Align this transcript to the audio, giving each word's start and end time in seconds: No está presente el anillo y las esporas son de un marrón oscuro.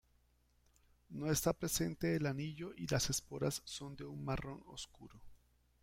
No 1.09 1.31
está 1.31 1.53
presente 1.53 2.15
el 2.15 2.25
anillo 2.25 2.73
y 2.75 2.87
las 2.87 3.11
esporas 3.11 3.61
son 3.65 3.95
de 3.95 4.03
un 4.03 4.25
marrón 4.25 4.63
oscuro. 4.65 5.21